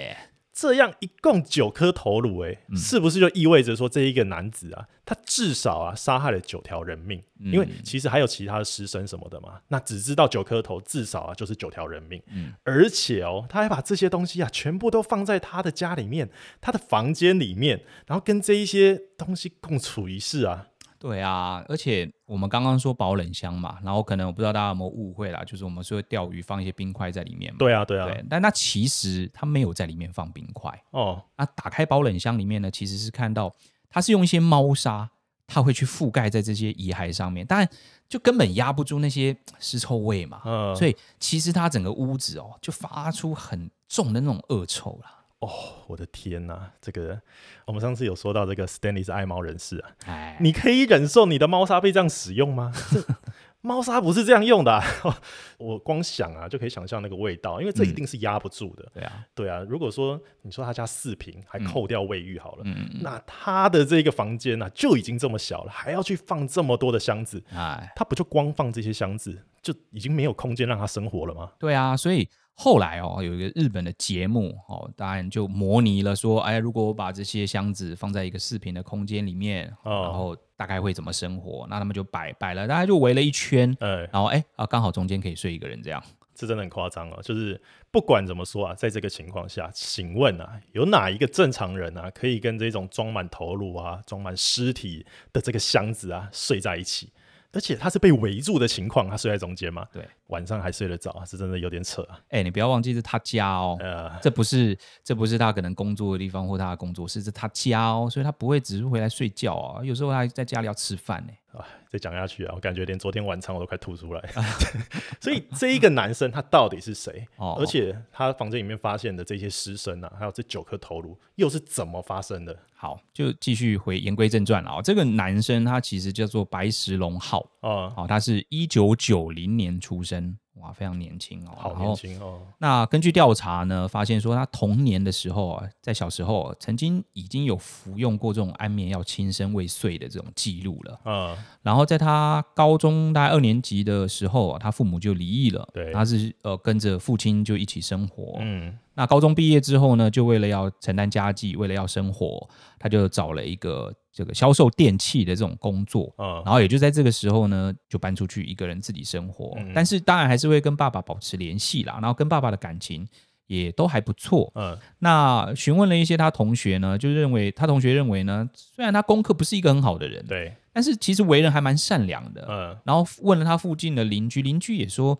[0.54, 7.20] 这样一共九颗头颅，哎，是不是就意味着说这一个男子啊，他至少啊杀害了九条人命？
[7.40, 9.60] 嗯、因为其实还有其他的尸身什么的嘛。
[9.70, 12.22] 那只知道九颗头，至少啊就是九条人命。
[12.28, 16.30] 嗯，而且哦，他还把这些东西啊全部都放在他的家里面，
[16.62, 20.68] 他的房间里面，然后跟这一些东西共处一室啊。
[21.04, 27.58] 对啊，而且我们刚刚说保冷箱嘛，然后可能我不知道大家有没有误会啦，就是我们说钓鱼放一些冰块在里面嘛。
[27.60, 28.06] 对啊，对啊。
[28.06, 31.22] 对，但那其实它没有在里面放冰块哦。
[31.36, 33.54] 那打开保冷箱里面呢，其实是看到
[33.90, 35.10] 它是用一些猫砂，
[35.46, 37.68] 它会去覆盖在这些遗骸上面，但
[38.08, 40.42] 就根本压不住那些尸臭味嘛。
[40.46, 40.74] 嗯。
[40.74, 45.23] 所以其实它整个屋子哦，就发出很重的那种恶臭啦。
[45.44, 45.50] 哦，
[45.88, 46.72] 我的天哪！
[46.82, 47.20] 这个
[47.66, 52.72] 我们上次有说到这个 Stanley 是爱猫人士啊，哎，你可以忍受你的猫砂被这样使用吗？
[53.60, 54.84] 猫砂不是这样用的，啊，
[55.58, 58.84] 我光想啊就可以想象那个味道，因为这一定是压不住的。
[58.84, 59.66] 嗯、对啊，对啊。
[59.70, 71.52] 如果说你说他家四平，还扣掉卫浴好了，嗯，那他的这个房间呢，啊、就已经这么小了，还要去放这么多的箱子，哎，他不就光放这些箱子，就已经没有空间让他生活了吗？
[71.58, 72.30] 对啊，所以。
[72.56, 81.66] 后来哦，有一个日本的节目哦，当然就模拟了说，哎，如果我把这些箱子放在一个视频的空间里面，哦，然后大概会怎么生活？
[81.70, 86.02] 那他们就摆摆了，大家就围了一圈，哎，然后哎啊，刚好中间可以睡一个人，这样，
[86.36, 87.20] 这真的很夸张哦。
[87.24, 87.60] 就是
[87.92, 97.12] 不管怎么说啊，在这个情况下，请问啊，有哪一个正常人啊，可以跟这种装满头颅啊、装满尸体的这个箱子啊睡在一起？
[97.54, 99.88] 而且他是被围住的情况，他睡在中间嘛？
[99.94, 101.24] 对，晚上还睡得着啊？
[101.24, 102.20] 是真的有点扯啊！
[102.30, 111.34] 哎、欸，你不要忘记是他家哦，呃，这不是这不是他可能工作的地方或他的工作室，是他家哦，所以他不会只是回来睡觉啊，有时候他还在家里要吃饭呢。
[111.54, 114.22] 啊，再讲下去啊，我感觉连昨天晚餐我都快吐出来。
[115.22, 117.26] 所以这一个男生他到底是谁？
[117.38, 122.58] 哦，而且他房间里面发现的这些尸身啊，还有这九颗头颅，又是怎么发生的？
[122.76, 124.82] 好，就继续回言归正传啊。
[124.82, 130.38] 这个男生他其实叫做白石龙浩啊，好，他是一九九零年出生。
[130.56, 132.42] 哇，非常年轻哦，好年轻哦。
[132.60, 141.00] 那根据调查呢，发现说他童年的时候啊，在小时候曾经已经有服用过这种安眠药轻生未遂的这种记录了。
[141.06, 145.68] 嗯，然后在他高中大概二年级的时候啊，他父母就离异了。
[145.74, 148.38] 对，他是呃跟着父亲就一起生活。
[148.42, 148.78] 嗯。
[148.96, 156.14] 那高中毕业之后呢，就为了要承担家计，为了要生活，他就找了一个这个销售电器的这种工作。
[156.18, 159.54] 嗯，然后也就在这个时候呢，就搬出去一个人自己生活。
[159.58, 163.08] 嗯，但是当然还是会跟爸爸保持联系啦，然后跟爸爸的感情
[163.48, 164.52] 也都还不错。
[164.56, 172.46] 嗯，那询问了一些他同学呢，就认为他同学认为呢，虽然他功课不是一个很好的人，对，但是其实为人还蛮善良的。
[172.48, 175.20] 嗯，然后问了他附近的邻居，邻居也说。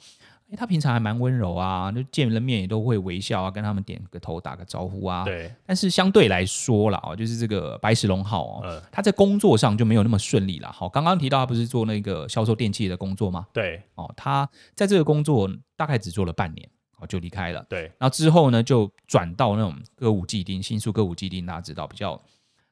[0.56, 5.24] 他平常还蛮温柔啊，就见了面也都会微笑啊，跟他们点个头，打个招呼啊。
[5.24, 5.54] 对。
[5.66, 10.72] 但是相对来说啦，哦，就是这个白石龙浩哦，嗯，他在工作上就没有那么顺利了。
[10.72, 13.48] 好，刚刚提到他不是做那个销售电器的工作吗？
[13.52, 13.82] 对。
[13.96, 17.66] 哦，他在这个工作大概只做了半年，哦，就离开了。
[17.70, 17.84] 对。
[17.98, 22.22] 然后之后呢，就转到那种歌舞伎町、新宿歌舞伎町，大家知道比较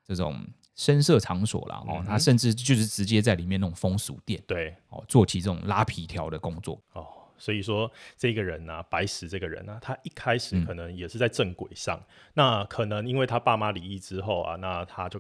[0.06, 0.40] 这种
[0.76, 1.76] 声色场所了。
[1.88, 6.80] 哦，嗯，他甚至就是直接在里面那种风俗店，对，哦，做起这种拉皮条的工作。
[6.94, 7.08] 哦。
[7.42, 11.98] 所以说，这个人呢、啊，白石这个人呢、啊，他一开始可能也是在正轨上。
[12.00, 15.20] 嗯、那可能因为他爸妈离异之后啊，那他就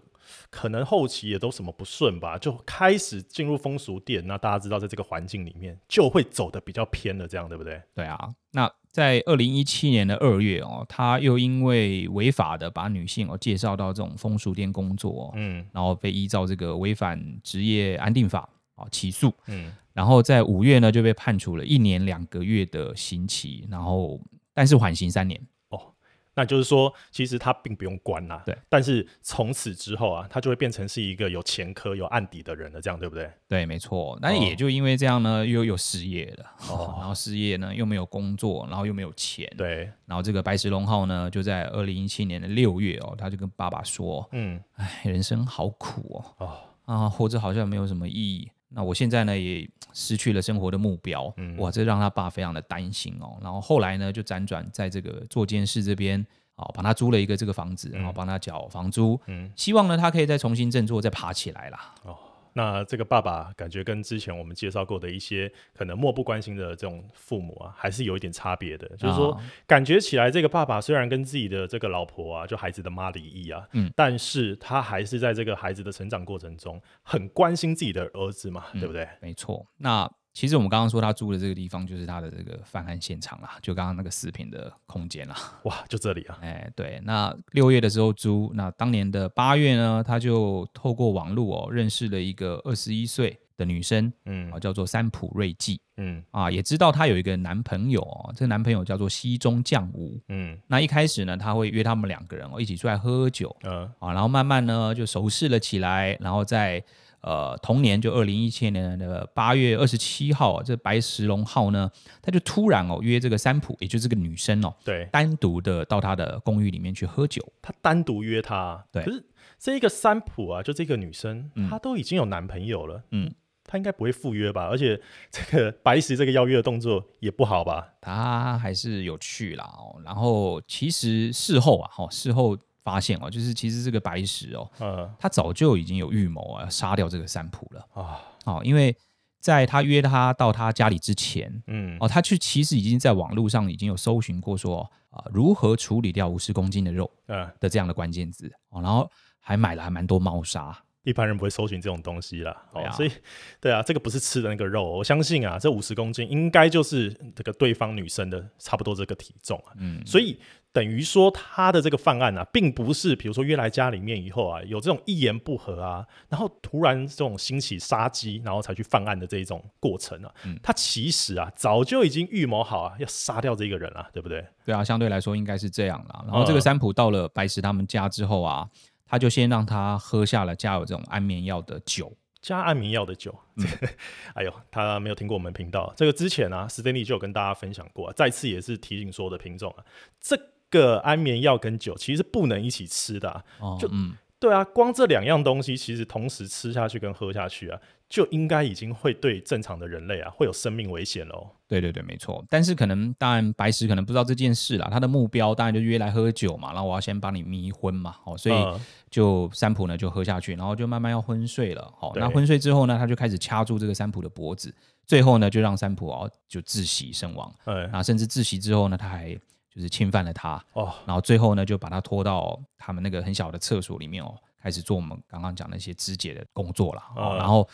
[0.51, 4.25] 可能后期也都什么不顺吧，就开始进入风俗店。
[4.27, 7.81] 那大家知道，在这个环境里面，就会走的比较偏了，这样对不对？
[7.95, 8.29] 对啊。
[8.53, 18.47] 那在二零一七年的二月哦，他又因为违法的把女性哦介绍到这种风俗店工作，嗯，然后被依照这个违反职业安定法
[18.81, 19.71] 啊起诉，嗯。
[19.93, 24.17] 然后在五月呢，就被判处了一年两个月的刑期，然后
[24.53, 25.37] 但是缓刑三年。
[25.67, 25.93] 哦，
[26.33, 28.41] 那就是说，其实他并不用关啦。
[28.45, 28.57] 对。
[28.69, 33.29] 但是从此之后啊，他就会变成是一个有前科、有案底的人了，这样对不对？
[33.49, 34.17] 对，没错。
[34.21, 36.45] 那也就因为这样呢，又有失业了。
[36.69, 36.95] 哦。
[36.99, 39.45] 然后失业呢，又没有工作，然后又没有钱。
[39.57, 39.91] 对。
[40.05, 46.45] 然后这个白石龙浩呢，就在二零一七年的六月哦，他就跟爸爸说：“嗯，哎，人生好苦哦。
[46.45, 46.57] 哦。
[46.85, 53.37] 啊，活着好像没有什么意义。”那我现在呢，也失去了生活的目标，嗯，哇，这让他爸非常的担心哦。
[53.41, 61.93] 然后后来呢，就辗转在这个做监室这边，啊，帮他租了一个这个房子，然后帮他缴房租，嗯，希望呢，他可以再重新振作，再爬起来啦。
[62.03, 62.17] 哦。
[62.53, 68.87] 那这个爸爸感觉跟之前我们介绍过的一些可能漠不关心的这种父母啊，还是有一点差别的。
[68.97, 79.07] 就是说，感觉起来这个爸爸虽然跟自己的这个老婆啊，就孩子的妈离异啊，嗯，但是他还是在这个孩子的成长过程中很关心自己的儿子嘛，对不对？
[79.21, 79.65] 没错。
[79.77, 85.35] 那其实我们刚刚说他租的这个地方，就是他的这个犯案现场啦，就刚刚那个四坪的空间啦。
[85.63, 86.39] 哇，就这里啊！
[86.41, 106.81] 哎，对，那六月的时候租，那当年的八月呢，他就透过网络哦，认识了一个二十一岁的女生，嗯，啊，叫做三浦瑞纪，嗯，啊，也知道她有一个男朋友哦，这个男朋友叫做西中将吾，嗯，那一开始呢，他会约他们两个人哦一起出来喝酒，嗯，啊，然后慢慢呢就熟识了起来，然后在。
[107.21, 111.89] 呃，同年就二零一七年的八月二十七号，这白石龙浩呢，
[112.21, 117.45] 他就突然哦约这个三浦，也就是这个女生哦，对，单独的到他的公寓里面去喝酒。
[117.61, 119.03] 他单独约她，对。
[119.03, 119.23] 可是
[119.59, 123.31] 这一个三浦啊，就这个女生，她都已经有男朋友了，嗯，
[123.65, 124.67] 她应该不会赴约吧？
[124.67, 127.93] 而且这个白石这个邀约的动作也不好吧？
[128.01, 130.01] 他还是有去啦哦。
[130.03, 132.57] 然后其实事后啊，哈，事后。
[132.83, 137.87] 发现哦，就是其实这个白石哦，嗯，他早就已经有预谋啊，杀掉这个三浦了。
[137.93, 138.21] 啊。
[138.45, 138.95] 哦，因为
[139.39, 147.47] 在他约他到他家里之前，嗯，哦，他去其实已经在网络上已经有搜寻过说啊，如何处理掉五十公斤的肉，嗯。
[147.59, 148.51] 的这样的关键字。
[148.69, 149.07] 哦，然后
[149.39, 150.75] 还买了还蛮多猫砂。
[151.03, 153.11] 一般人不会搜寻这种东西啦，哦，所以
[153.59, 160.39] 对啊，这个不是吃的那个肉，我相信啊，这五十公斤应该就是这个对方女生的差不多这个体重啊，嗯，所以。
[160.73, 174.45] 等于说他的这个犯案啊，并不是比如说约来家里面以后啊，有这种一言不合啊，然后突然这种兴起杀机，然后才去犯案的这一种过程啊，嗯，他其实啊早就已经预谋好啊，要杀掉这个人啊，对不对？
[174.65, 176.23] 对啊，相对来说应该是这样啦。
[176.25, 178.69] 然后这个三浦到了白石他们家之后啊，
[179.05, 182.13] 他就先让他喝下了加有这种安眠药的酒。
[182.41, 183.67] 加安眠药的酒，嗯、
[184.33, 189.83] 哎呦，他没有听过我们频道这个之前啊，史丹利就有跟大家分享过，啊再次也是提醒所有的听众啊，
[190.21, 190.39] 这。
[190.71, 197.79] 个安眠药跟酒其实不能一起吃的，啊，哦、就、嗯、对啊，光这两样东西其实同时吃下去跟喝下去啊，
[198.09, 201.51] 就应该已经会对正常的人类啊会有生命危险喽。
[201.67, 202.43] 对对对，没错。
[202.49, 211.93] 但是可能当然白石可能不知道这件事啦，他的目标当然就约来喝酒嘛，然后我要先帮你迷昏嘛，哦，所以就三浦呢就喝下去，然后就慢慢要昏睡了。
[211.97, 214.73] 好，那昏睡之后呢，他就开始掐住这个三浦的脖子，
[215.05, 217.53] 最后呢就让三浦哦就窒息身亡。
[217.65, 219.37] 嗯，啊甚至窒息之后呢，他还。
[219.73, 227.35] 就是侵犯了他哦，然后最后呢，就把他拖到他们那个很小的厕所里面哦，开始做我们刚刚讲那些肢解的工作了哦。
[227.37, 227.65] 然后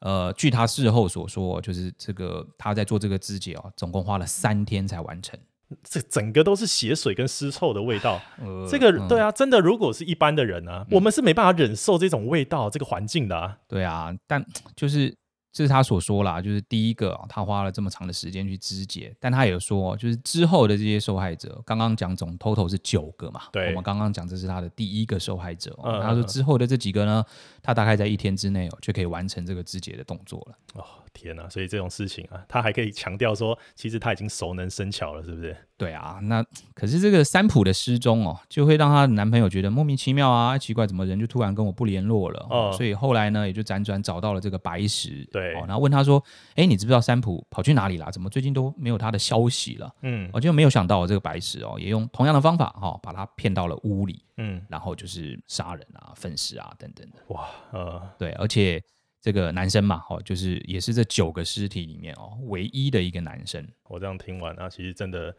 [0.00, 5.38] 呃，据他事后所说，就是这个他在做这个肢解哦，总共花了三天才完成。
[5.82, 13.58] 这整个都是血水跟尸臭的味道，呃、这个对啊，真的，如果是一般的人呢、啊，嗯、我们是没办法忍受这种味道、这个环境的啊。
[13.66, 14.44] 对啊，但
[14.76, 15.16] 就是。
[15.58, 27.24] 这是他所说啦，就是第一个，他花了这么长的时间去肢解，但他也有说，就是之后的这些受害者，刚刚讲总 total 是九个嘛，对，我们刚刚讲这是他的第一个受害者，嗯、他说之后的这几个呢，
[27.68, 30.56] 他大概在一天之内哦就可以完成这个肢解的动作了。
[30.72, 31.46] 哦，天哪！
[31.50, 35.54] 所以这种事情啊，他还可以强调说，其实他已经熟能生巧了，是不是？
[35.76, 42.46] 对啊，那可是这个三浦的失踪哦，就会让她的男朋友觉得莫名其妙啊，奇怪，怎么人就突然跟我不联络了？
[42.48, 46.24] 哦，所以后来呢，也就辗转找到了这个白石，对，然后问他说
[46.56, 48.10] ：“哎，你知不知道三浦跑去哪里啦？
[48.10, 57.16] 怎么最近都没有他的消息了？”嗯，我就没有想到这个白石哦，也用同样的方法哈，把他骗到了屋里，嗯，然后就是杀人啊、分尸啊等等的。
[57.28, 58.82] 哇，呃，对，而且
[59.20, 63.64] 这个男生嘛，哦，就是也是这九个尸体里面哦，唯一的一个男生。
[63.84, 65.36] 我这样听完啊，其实真的。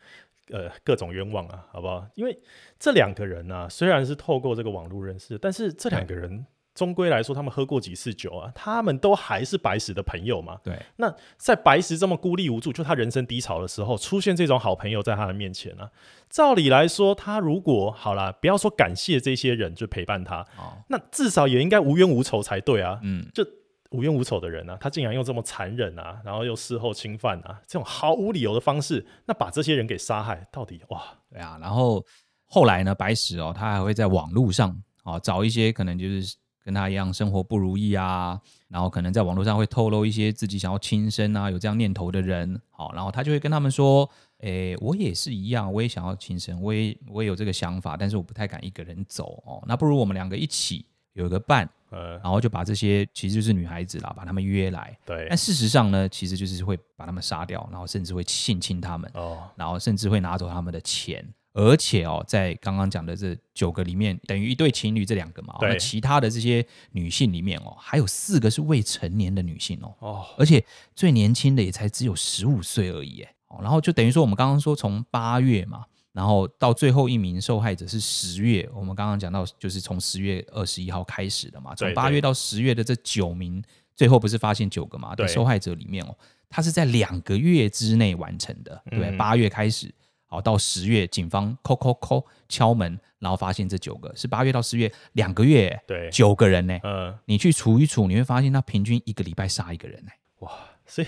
[0.52, 2.04] 呃，各种冤枉啊，好不好？
[2.16, 2.36] 因为
[2.80, 6.44] 这两个人啊，虽然是透过这个网络认识，但是这两个人
[6.80, 10.58] 终归来说，他们喝过几次酒啊，他们都还是白石的朋友嘛。
[10.63, 10.80] 对。
[10.96, 15.92] 那在白石这么孤立无助，就他人生低潮的时候，出现这种好朋友在他的面前啊，
[16.30, 23.00] 照理来说，他如果好啦，不要说感谢这些人就陪伴他，哦，那至少也应该无冤无仇才对啊。
[23.04, 23.46] 嗯，就。
[23.92, 31.02] 无冤无仇的人呢、啊，他竟然用这么残忍啊，然后又事后侵犯啊，这种毫无理由的方式，那把这些人给杀害，到底哇？
[31.32, 32.06] 对啊，然后
[32.46, 34.70] 后来呢，白石哦，他还会在网络上
[35.02, 36.36] 啊、哦、找一些可能就是
[36.69, 44.08] 跟他一样生活不如意啊，然后可能在网络上会透露一些自己想要轻生啊，有这样念头的人，好，然后他就会跟他们说，
[44.41, 51.67] 诶，我也是一样，我也想要轻生，我也我也有这个想法，但是我不太敢一个人走哦，那不如我们两个一起有一个伴。
[51.91, 54.95] 呃，然后就把这些其实就是女孩子啦，把他们约来。
[55.08, 59.10] 对，但事实上呢，其实就是会把他们杀掉，然后甚至会性侵他们。
[59.15, 61.27] 哦，然后甚至会拿走他们的钱，
[61.60, 65.58] 而且哦，在刚刚讲的这九个里面，等于一对情侣这两个嘛。
[65.60, 65.69] 对。
[65.69, 69.93] 那其他的这些女性里面哦，还有四个是未成年的女性哦。
[70.00, 70.26] 哦。
[70.38, 70.63] 而且
[70.95, 73.26] 最年轻的也才只有十五岁而已。
[73.50, 75.84] 哦，然后就等于说我们刚刚说从八月嘛。
[76.12, 83.64] 然后到最后一名受害者是十月，我们刚刚讲到就是从十月二十一号开始的嘛，从八月到十月的这九名，
[83.95, 85.16] 最后不是发现九个嘛？
[85.16, 86.18] 对，受害者里面哦，
[86.49, 89.93] 他是在两个月之内完成的，对，八月开始，
[90.30, 100.51] 好，到十月，警方敲敲敲敲门，然后发现这九个是八月到十月两个月，对，九个人呢，嗯，你去除一除，你会发现他平均一个礼拜杀一个人呢，哇，
[100.86, 101.07] 所以。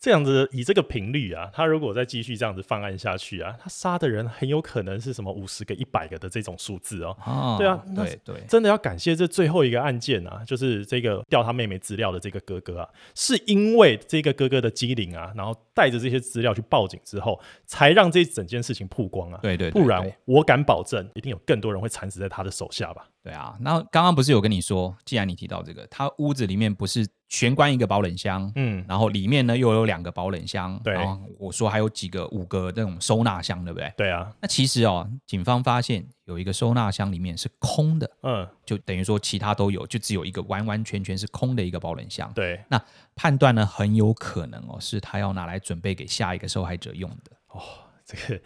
[0.00, 7.16] 这样子以这个频率啊，他如果再继续这样子犯案下去啊，他杀的人很有可能是什么五十个、一百个的这种数字哦。
[7.24, 19.38] 哦，对啊，对对，真的要感谢这最后一个案件啊，就是这个调他妹妹资料的这个哥哥啊，是因为这个哥哥的机灵啊，然后带着这些资料去报警之后，才让这整件事情曝光啊。
[19.42, 23.06] 对对，不然我敢保证，一定有更多人会惨死在他的手下吧。
[23.22, 33.92] 对啊，那刚刚不是有跟你说，既然你提到这个，他屋子里面不是玄关一个保冷箱，嗯，然后里面呢又有两个保冷箱，对，然后我说还有几个五个那种收纳箱，对不对？
[33.96, 42.32] 对啊，那其实哦，警方发现有一个收纳箱里面是空的，嗯，就等于说其他都有，就只有一个完完全全是空的一个保冷箱。
[42.34, 42.82] 对，那
[43.14, 47.32] 判断呢，很有可能哦是他要拿来准备给下一个受害者用的。
[47.48, 47.60] 哦，
[48.04, 48.40] 这个。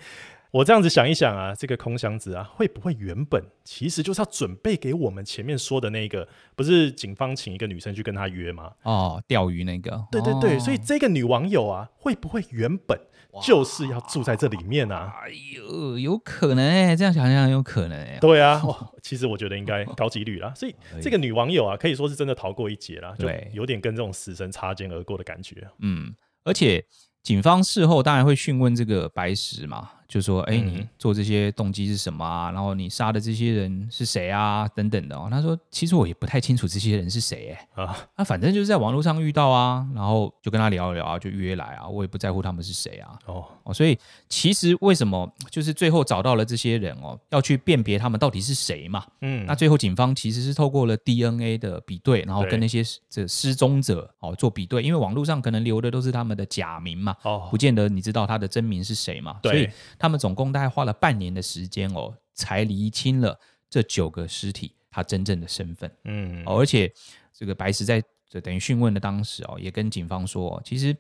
[0.51, 6.27] 我这样子想一想啊，这个空箱子啊，会不会原本其实就是要准备给我们前面说的那个？
[6.57, 8.73] 不是警方请一个女生去跟他约吗？
[8.83, 10.07] 哦，钓鱼那个。
[10.11, 12.99] 对对对，哦、所以这个女网友啊，会不会原本
[13.43, 15.13] 就是要住在这里面啊？
[15.23, 18.19] 哎呦，有可能哎、欸，这样想想有可能哎、欸。
[18.21, 20.53] 对啊，哇、 其实我觉得应该高几率啦。
[20.55, 25.69] 所以 这个女网友啊，可以说是真的逃过一劫啦，就有点跟这种死神擦肩而过的感觉。
[25.81, 26.15] 嗯，
[26.45, 26.85] 而且
[27.23, 29.91] 警方事后当然会讯问这个白石嘛。
[30.09, 32.51] 就说，哎、欸，你做这些动机是什么啊？
[32.51, 34.67] 然后你杀的这些人是谁啊？
[34.69, 35.29] 等等的哦。
[35.31, 43.19] 他说，其实我也不太清楚这些人是谁，哎啊，那反正就是在网络上遇到啊，然后就跟他聊一聊啊，就约来啊，我也不在乎他们是谁啊。
[43.27, 43.99] 哦哦，所以
[44.31, 49.05] 其实为什么就是最后找到了这些人哦，要去辨别他们到底是谁嘛？
[49.21, 59.53] 嗯，那最后警方其实是透过了 DNA 的比对，然后跟那些这失踪者哦做比对，因为网络上可能留的都是他们的假名嘛，哦，不见得你知道他的真名是谁嘛，对。
[59.53, 59.69] 所以
[59.99, 63.39] 他们总共大概花了半年的时间哦，才厘清了
[63.69, 65.91] 这九个尸体他真正的身份。
[66.05, 66.93] 嗯，而且
[67.33, 70.97] 这个白石在这等于讯问的当时哦，也跟警方说，其实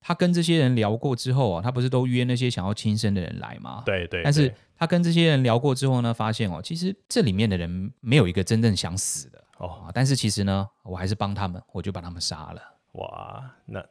[0.00, 3.82] 他跟这些人聊过之后啊，他不是都约那些想要轻生的人来吗？
[3.86, 4.22] 对对，对。
[4.22, 9.90] 但是他跟这些人聊过之后呢，发现哦，其实这里面的人没有一个真正想死的哦。
[9.94, 12.60] 但是其实呢，我还是帮他们，我就把他们杀了。
[12.92, 13.84] 哇，那。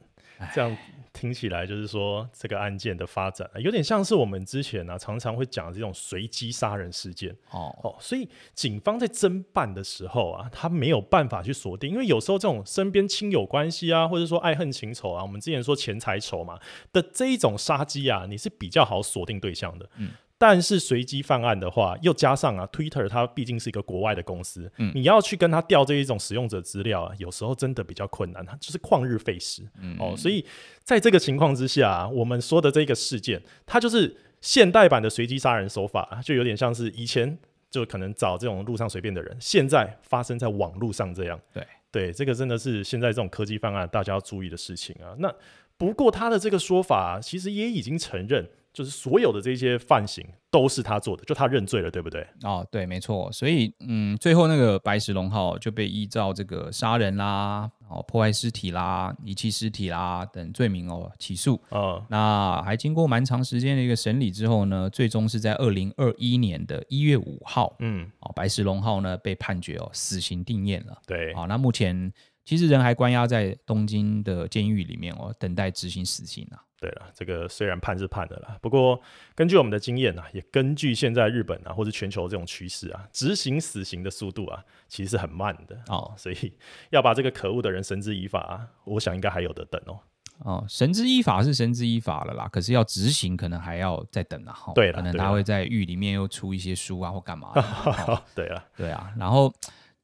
[0.54, 0.76] 这样
[1.14, 7.36] 听起来就是说，这个案件的发展有点像是我们之前呢、啊、常常会讲的这种随机杀人事件。
[7.52, 7.74] 哦。
[7.84, 16.60] 哦，所以警方在侦办的时候啊，他没有办法去锁定，因为有时候这种身边亲友关系啊，或者说爱恨情仇啊，我们之前说钱财仇嘛
[16.92, 20.10] 的这一种杀机啊，你是比较好锁定对象的，嗯。
[20.38, 30.46] 但是随机犯案的话，又加上啊，Twitter 它毕竟是一个国外的公司，嗯，你要去跟他调这一种使用者资料啊，有时候真的比较困难，它就是旷日费时，嗯，哦，所以
[30.84, 37.38] 在这个情况之下啊，我们说的这个事件，它就是现代版的随机杀人手法，就有点像是以前
[37.70, 45.16] 就可能找这种路上随便的人，现在发生在网络上这样，对对，这个真的是现在这种科技犯案大家要注意的事情啊。
[45.20, 45.34] 那
[45.78, 48.46] 不过他的这个说法其实也已经承认。
[48.74, 52.26] 就是所有的这些犯行都是他做的，就他认罪了，对不对？
[52.42, 53.32] 哦，对，没错。
[53.32, 61.62] 所以，嗯，最后那个白石龙浩就被依照这个杀人啦、哦破坏尸体啦、遗弃尸体啦等罪名哦起诉。
[61.70, 70.98] 哦，那还经过蛮长时间的一个审理之后呢，最终是在二零二一年的一月五号，嗯，哦，白石龙浩呢被判决哦死刑定谳了。
[71.06, 72.12] 对，好，那目前
[72.44, 76.58] 其实人还关押在东京的监狱里面哦，等待执行死刑啊。
[76.84, 79.00] 对了，这个虽然判是判的啦，不过
[79.34, 86.14] 根据我们的经验啊，也根据现在日本啊或者全球这种趋势啊，执行死刑的速度啊，其实是很慢的哦。
[86.18, 86.52] 所以
[86.90, 89.98] 要把这个可恶的人绳之以法啊，我想应该还有的等哦。
[90.40, 94.54] 哦，绳之以法是绳之以法了啦，可是要执行可能还要再等啊。
[94.76, 98.24] 对了，可能他会在狱里面又出一些书啊或干嘛的。
[98.36, 99.54] 对了，对啊，然后。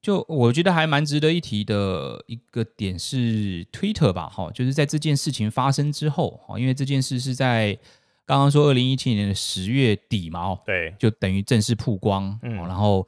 [0.02, 7.78] 就我觉得还蛮值得一提的一个点是 Twitter 吧，哈，就是在这件事情发生之后，哈，因为这件事是在
[8.26, 13.06] 刚刚说二零一七年的十月底嘛，哦，对，就等于正式曝光，嗯，然后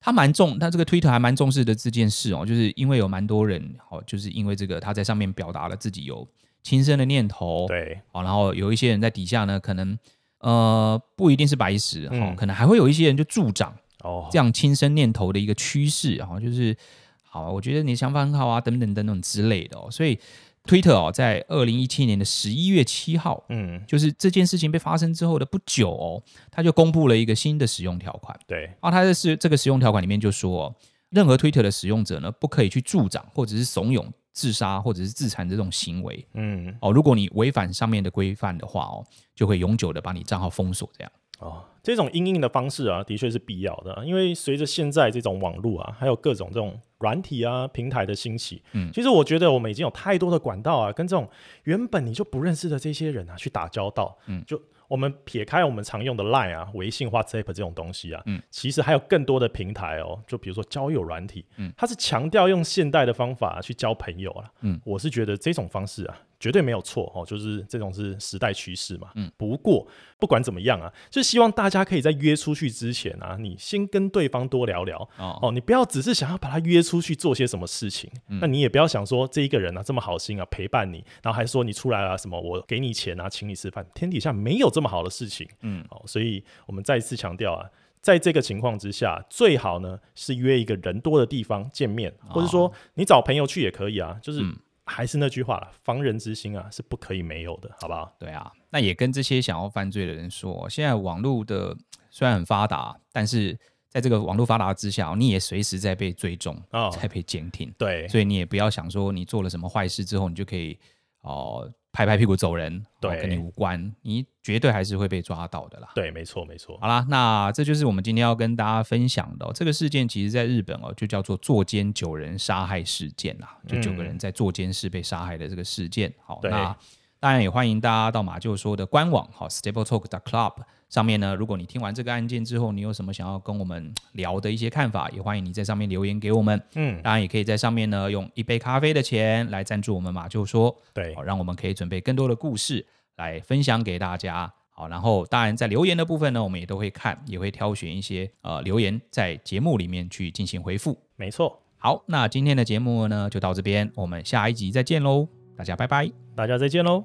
[0.00, 6.28] 他蛮重，他这个 Twitter 还蛮重视的这件事哦，就是因为有蛮多人，哦，就是因为这个他在上面表达了自己有
[6.62, 9.98] 轻生的念头，对，哦，然后有一些人在底下呢，可能
[10.40, 13.74] 呃不一定是白石，哈，可能还会有一些人就助长。
[14.04, 16.76] 哦，这样轻生念头的一个趋势，啊就是
[17.24, 19.90] 好，我觉得你的想法很好啊，等等等等之类的哦。
[19.90, 20.16] 所以
[20.64, 28.38] ，Twitter 哦，在二零一七年的十一月七号，嗯，就是这件事情被发生之后的不久哦，他就公布了一个新的使用条款。
[28.46, 30.72] 对，然后他的这个使用条款里面就说，
[31.10, 41.12] 任何 Twitter 的使用者呢，不可以去助长或者是怂恿自杀或者是自残这种行为，嗯，哦，如果你违反上面的规范的话，哦，就会永久的把你账号封锁，这样。
[41.38, 51.28] 哦，这种因应的方式啊，的确是必要的，因为随着现在这种网络啊，还有各种这种软体啊平台的兴起，嗯，其实我觉得我们已经有太多的管道啊，跟这种
[51.64, 54.60] 原本你就不认识的这些人啊去打交道，嗯，就。
[54.86, 66.20] 我们撇开我们常用的 Line 啊、微信、WhatsApp 这种东西啊，嗯，其实还有更多的平台哦，就比如说交友软体，嗯，它是强调用现代的方法去交朋友啊，嗯，我是觉得这种方式啊。
[66.44, 69.08] 绝对没有错哦，就是这种是时代趋势嘛。
[69.14, 69.88] 嗯，不过
[70.18, 85.48] 不管怎么样啊，就希望大家可以在约出去之前啊，你先跟对方多聊聊哦，哦，你不要只是想要把他约出去做些什么事情，嗯、那你也不要想说这一个人啊这么好心啊陪伴你，然后还说你出来了什么我给你钱啊请你吃饭，天底下没有这么好的事情。
[85.62, 87.66] 嗯，哦，所以我们再一次强调啊，
[88.02, 94.44] 在这个情况之下，最好呢是约一个人多的地方见面，或者说你找朋友去也可以啊，就是。
[94.86, 98.14] 嗯还是那句话了，防人之心啊是不可以没有的，好不好？
[98.18, 101.74] 对啊，那也跟这些想要犯罪的人说，现在网络的
[102.10, 103.58] 虽然很发达，但是
[103.88, 107.72] 在这个网络发达之下，你也随时在被追踪，哦，在被监听。
[107.78, 110.78] 对，所以你也不要想说你做了什么坏事之后，你就可以
[111.22, 111.72] 哦。
[111.94, 115.88] 拍拍屁股走人，对，跟你无关，你绝对还是会被抓到的啦。
[115.94, 116.76] 对，没错，没错。
[116.80, 126.12] 好啦，那这就是我们今天要跟大家分享的、喔、这个事件，其实在日本哦、喔，就叫做坐监九人杀害事件啦，就九个人在坐监室被杀害的这个事件。
[126.26, 126.76] 好，那。
[127.24, 130.56] 当然也欢迎大家到马厩说的官网，好，StableTalk.club
[130.90, 131.34] 上面呢。
[131.34, 136.62] 如果你听完这个案件之后，你有什么想要跟我们聊的一些看法，也欢迎你在上面留言给我们。
[136.74, 142.84] 嗯，当然也可以在上面呢用一杯咖啡的钱来赞助我们马厩说，对，好让我们可以准备更多的故事
[143.16, 144.52] 来分享给大家。
[144.68, 151.00] 好，然后当然在留言的部分呢，我们也都会看，也会挑选一些呃留言在节目里面去进行回复。
[151.16, 151.58] 没错。
[151.78, 155.26] 好，那今天的节目呢就到这边，我们下一集再见喽。
[155.56, 157.04] 大家拜拜，大家再见喽。